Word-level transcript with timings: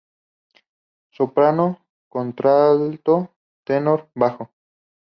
Soprano, 1.11 1.77
Contralto, 2.09 3.35
Tenor, 3.63 4.09
Bajo. 4.15 4.49